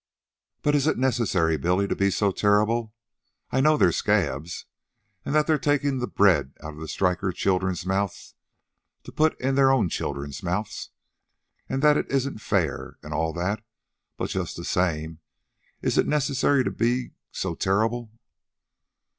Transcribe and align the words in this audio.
"But 0.63 0.73
is 0.73 0.87
it 0.87 0.97
necessary, 0.97 1.57
Billy, 1.57 1.87
to 1.87 1.95
be 1.95 2.09
so 2.09 2.31
terrible? 2.31 2.95
I 3.51 3.61
know 3.61 3.77
they're 3.77 3.91
scabs, 3.91 4.65
and 5.23 5.35
that 5.35 5.45
they're 5.45 5.59
taking 5.59 5.99
the 5.99 6.07
bread 6.07 6.53
out 6.63 6.73
of 6.73 6.79
the 6.79 6.87
strikers' 6.87 7.35
children's 7.35 7.85
mouths 7.85 8.33
to 9.03 9.11
put 9.11 9.39
in 9.39 9.53
their 9.53 9.69
own 9.71 9.89
children's 9.89 10.41
mouths, 10.41 10.89
and 11.69 11.83
that 11.83 11.97
it 11.97 12.09
isn't 12.09 12.41
fair 12.41 12.97
and 13.03 13.13
all 13.13 13.31
that; 13.33 13.63
but 14.17 14.31
just 14.31 14.57
the 14.57 14.65
same 14.65 15.19
is 15.83 15.99
it 15.99 16.07
necessary 16.07 16.63
to 16.63 16.71
be 16.71 17.11
so... 17.31 17.53
terrible?" 17.53 18.11